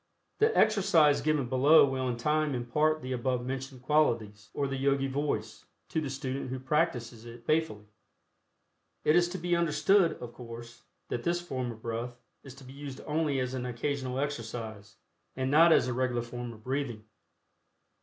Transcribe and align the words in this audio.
The 0.39 0.57
exercise 0.57 1.21
given 1.21 1.47
below 1.47 1.85
will 1.87 2.09
in 2.09 2.17
time 2.17 2.55
impart 2.55 3.03
the 3.03 3.11
above 3.11 3.45
mentioned 3.45 3.83
qualities, 3.83 4.49
or 4.51 4.67
the 4.67 4.75
Yogi 4.75 5.05
Voice, 5.07 5.65
to 5.89 6.01
the 6.01 6.09
student 6.09 6.49
who 6.49 6.57
practices 6.59 7.23
it 7.27 7.45
faithfully. 7.45 7.85
It 9.03 9.15
is 9.15 9.29
to 9.29 9.37
be 9.37 9.55
understood, 9.55 10.13
of 10.13 10.33
course, 10.33 10.81
that 11.09 11.21
this 11.21 11.39
form 11.39 11.71
of 11.71 11.83
breath 11.83 12.19
is 12.43 12.55
to 12.55 12.63
be 12.63 12.73
used 12.73 12.99
only 13.05 13.39
as 13.39 13.53
an 13.53 13.67
occasional 13.67 14.17
exercise, 14.17 14.95
and 15.35 15.51
not 15.51 15.71
as 15.71 15.87
a 15.87 15.93
regular 15.93 16.23
form 16.23 16.51
of 16.51 16.63
breathing. 16.63 17.03